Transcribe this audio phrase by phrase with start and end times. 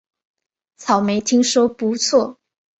[0.77, 2.39] 草莓听说不错